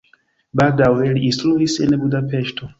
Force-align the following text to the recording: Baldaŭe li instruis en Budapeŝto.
Baldaŭe 0.61 1.11
li 1.19 1.23
instruis 1.29 1.79
en 1.87 1.97
Budapeŝto. 2.05 2.69